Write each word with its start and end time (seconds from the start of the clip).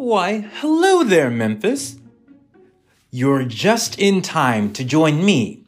Why, 0.00 0.48
hello 0.60 1.04
there, 1.04 1.28
Memphis. 1.28 1.98
You're 3.10 3.44
just 3.44 3.98
in 3.98 4.22
time 4.22 4.72
to 4.72 4.82
join 4.82 5.22
me, 5.22 5.64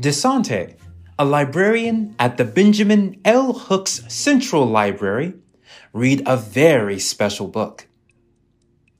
Disante, 0.00 0.76
a 1.18 1.24
librarian 1.24 2.14
at 2.16 2.36
the 2.36 2.44
Benjamin 2.44 3.20
L. 3.24 3.52
Hooks 3.52 4.04
Central 4.06 4.66
Library, 4.66 5.34
read 5.92 6.22
a 6.26 6.36
very 6.36 7.00
special 7.00 7.48
book. 7.48 7.88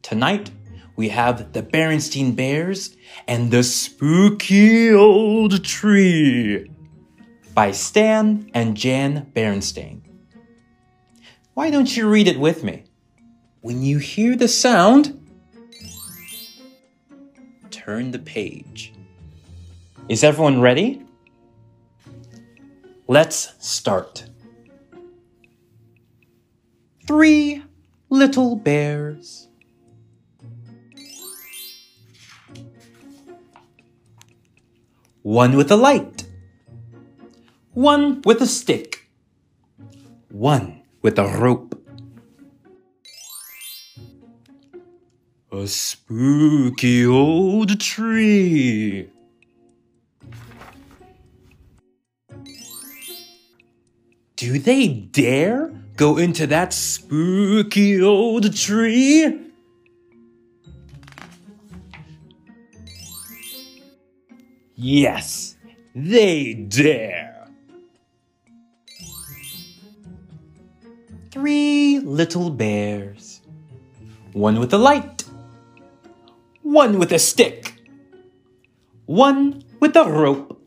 Tonight, 0.02 0.50
we 0.96 1.10
have 1.10 1.52
the 1.52 1.62
Berenstain 1.62 2.34
Bears 2.34 2.96
and 3.28 3.52
the 3.52 3.62
Spooky 3.62 4.90
Old 4.90 5.64
Tree 5.64 6.68
by 7.54 7.70
Stan 7.70 8.50
and 8.52 8.76
Jan 8.76 9.30
Berenstain. 9.32 10.00
Why 11.54 11.70
don't 11.70 11.96
you 11.96 12.08
read 12.08 12.26
it 12.26 12.40
with 12.40 12.64
me? 12.64 12.82
When 13.62 13.80
you 13.80 13.98
hear 13.98 14.34
the 14.34 14.48
sound, 14.48 15.24
turn 17.70 18.10
the 18.10 18.18
page. 18.18 18.92
Is 20.08 20.24
everyone 20.24 20.60
ready? 20.60 21.00
Let's 23.06 23.54
start. 23.64 24.24
Three 27.06 27.62
little 28.10 28.56
bears. 28.56 29.46
One 35.22 35.56
with 35.56 35.70
a 35.70 35.76
light. 35.76 36.26
One 37.74 38.22
with 38.22 38.42
a 38.42 38.46
stick. 38.48 39.08
One 40.30 40.82
with 41.00 41.16
a 41.16 41.28
rope. 41.28 41.71
A 45.54 45.66
spooky 45.66 47.04
old 47.04 47.78
tree. 47.78 49.10
Do 54.36 54.58
they 54.58 54.88
dare 54.88 55.70
go 55.96 56.16
into 56.16 56.46
that 56.46 56.72
spooky 56.72 58.00
old 58.00 58.56
tree? 58.56 59.52
Yes, 64.74 65.56
they 65.94 66.54
dare. 66.54 67.46
Three 71.30 71.98
little 71.98 72.48
bears. 72.48 73.42
One 74.32 74.58
with 74.58 74.72
a 74.72 74.78
light. 74.78 75.21
One 76.72 76.98
with 76.98 77.12
a 77.12 77.18
stick. 77.18 77.74
One 79.04 79.62
with 79.78 79.94
a 79.94 80.10
rope. 80.10 80.58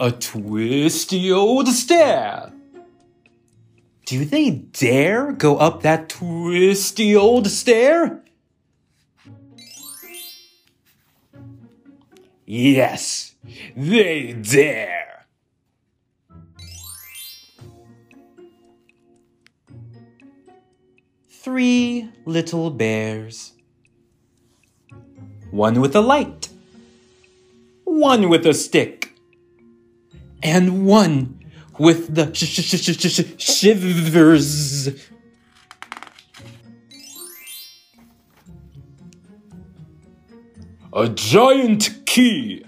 A 0.00 0.10
twisty 0.10 1.30
old 1.30 1.68
stair. 1.68 2.52
Do 4.04 4.24
they 4.24 4.50
dare 4.50 5.30
go 5.30 5.58
up 5.58 5.82
that 5.82 6.08
twisty 6.08 7.14
old 7.14 7.46
stair? 7.46 8.24
Yes, 12.44 13.36
they 13.76 14.32
dare. 14.32 15.09
Three 21.50 22.08
little 22.26 22.70
bears. 22.70 23.54
One 25.50 25.80
with 25.80 25.96
a 25.96 26.00
light. 26.00 26.48
One 27.82 28.28
with 28.28 28.46
a 28.46 28.54
stick. 28.54 29.18
And 30.44 30.86
one 30.86 31.40
with 31.76 32.14
the 32.14 32.32
sh 32.32 32.44
sh 32.44 32.62
sh 32.62 32.96
sh 32.96 33.20
sh 33.20 33.24
shivers. 33.36 34.90
A 40.92 41.08
giant 41.08 42.06
key. 42.06 42.64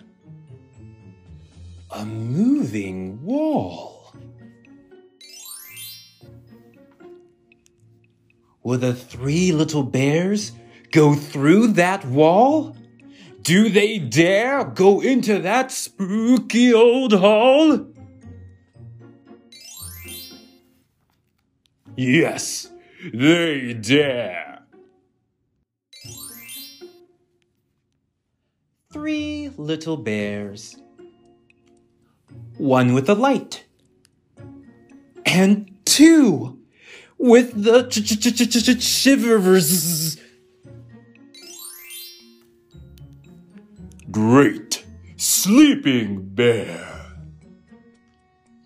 A 1.92 2.04
moving 2.04 3.25
wall. 3.25 3.91
Will 8.62 8.78
the 8.78 8.94
three 8.94 9.50
little 9.52 9.82
bears 9.82 10.52
go 10.92 11.14
through 11.14 11.68
that 11.68 12.04
wall? 12.04 12.76
Do 13.42 13.68
they 13.68 13.98
dare 13.98 14.62
go 14.64 15.00
into 15.00 15.40
that 15.40 15.72
spooky 15.72 16.72
old 16.72 17.12
hall? 17.12 17.86
Yes, 21.96 22.70
they 23.12 23.74
dare. 23.74 24.62
Three 28.92 29.50
little 29.56 29.96
bears. 29.96 30.76
One 32.58 32.94
with 32.94 33.08
a 33.08 33.14
light. 33.14 33.64
And 35.26 35.74
two 35.84 36.61
with 37.22 37.62
the 37.62 37.84
ch 37.84 38.03
ch 38.03 38.19
ch 38.19 38.50
ch 38.50 38.65
ch 38.66 38.83
shivers. 38.83 40.16
Great 44.10 44.84
sleeping 45.16 46.21
bear. 46.34 46.88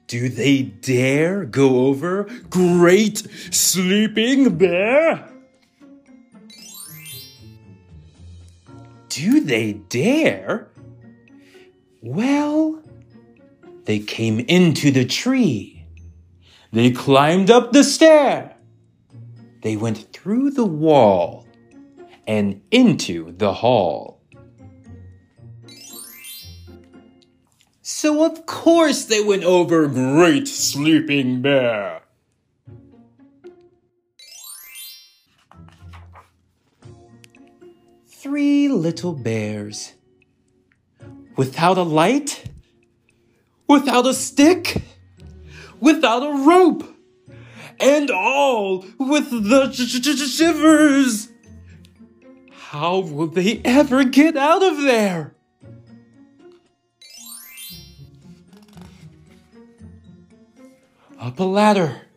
Do 0.06 0.28
they 0.28 0.62
dare 0.62 1.44
go 1.44 1.86
over 1.86 2.24
Great 2.48 3.26
Sleeping 3.50 4.56
Bear? 4.56 5.28
Do 9.08 9.40
they 9.40 9.72
dare? 9.72 10.68
Well, 12.00 12.82
they 13.84 13.98
came 13.98 14.38
into 14.40 14.92
the 14.92 15.04
tree. 15.04 15.75
They 16.72 16.90
climbed 16.90 17.50
up 17.50 17.72
the 17.72 17.84
stair. 17.84 18.56
They 19.62 19.76
went 19.76 20.12
through 20.12 20.50
the 20.50 20.64
wall 20.64 21.46
and 22.26 22.62
into 22.70 23.32
the 23.32 23.52
hall. 23.52 24.20
So 27.82 28.24
of 28.24 28.46
course 28.46 29.04
they 29.04 29.22
went 29.22 29.44
over 29.44 29.86
Great 29.86 30.48
Sleeping 30.48 31.40
Bear. 31.40 32.02
Three 38.08 38.68
little 38.68 39.12
bears. 39.12 39.94
Without 41.36 41.78
a 41.78 41.82
light? 41.82 42.44
Without 43.68 44.06
a 44.06 44.14
stick? 44.14 44.82
Without 45.86 46.24
a 46.24 46.32
rope? 46.44 46.82
And 47.78 48.10
all 48.10 48.84
with 48.98 49.30
the 49.30 49.70
sh 49.70 49.86
sh 49.86 50.36
shivers! 50.36 51.28
How 52.50 52.98
will 52.98 53.28
they 53.28 53.62
ever 53.64 54.02
get 54.02 54.36
out 54.36 54.64
of 54.64 54.82
there? 54.82 55.36
Up 61.20 61.38
a 61.38 61.44
ladder. 61.44 62.08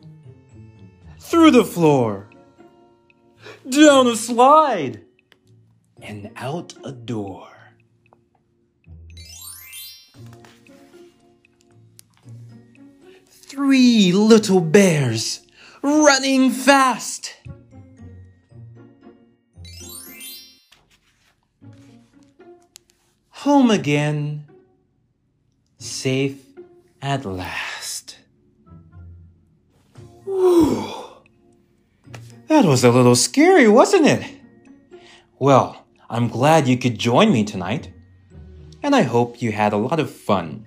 Through 1.20 1.52
the 1.52 1.64
floor. 1.64 2.28
Down 3.68 4.08
a 4.08 4.16
slide. 4.16 5.04
And 6.02 6.32
out 6.34 6.74
a 6.82 6.90
door. 6.90 7.59
Three 13.50 14.12
little 14.12 14.60
bears 14.60 15.40
running 15.82 16.52
fast. 16.52 17.34
Home 23.30 23.72
again. 23.72 24.46
Safe 25.78 26.40
at 27.02 27.24
last. 27.24 28.18
Whew. 30.24 30.94
That 32.46 32.64
was 32.64 32.84
a 32.84 32.92
little 32.92 33.16
scary, 33.16 33.66
wasn't 33.66 34.06
it? 34.06 34.30
Well, 35.40 35.88
I'm 36.08 36.28
glad 36.28 36.68
you 36.68 36.78
could 36.78 37.00
join 37.00 37.32
me 37.32 37.42
tonight. 37.42 37.92
And 38.80 38.94
I 38.94 39.02
hope 39.02 39.42
you 39.42 39.50
had 39.50 39.72
a 39.72 39.76
lot 39.76 39.98
of 39.98 40.08
fun. 40.08 40.66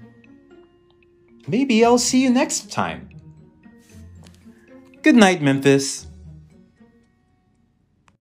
Maybe 1.48 1.84
I'll 1.84 1.98
see 1.98 2.22
you 2.22 2.30
next 2.30 2.72
time. 2.72 3.10
Good 5.02 5.16
night, 5.16 5.42
Memphis. 5.42 6.08